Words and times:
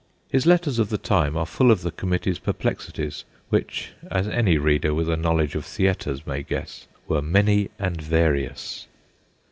1 0.29 0.29
His 0.29 0.45
letters 0.47 0.79
of 0.79 0.89
the 0.89 0.97
time 0.97 1.37
are 1.37 1.45
full 1.45 1.67
THE 1.67 1.75
COMMITTEE 1.75 1.83
99 1.83 1.83
of 1.83 1.83
the 1.83 1.91
Committee's 2.01 2.39
perplexities, 2.39 3.25
which, 3.49 3.91
as 4.09 4.27
any 4.27 4.57
reader 4.57 4.95
with 4.95 5.07
a 5.07 5.15
knowledge 5.15 5.53
of 5.53 5.63
theatres 5.63 6.25
may 6.25 6.41
guess, 6.41 6.87
were 7.07 7.21
many 7.21 7.69
and 7.77 8.01
various. 8.01 8.87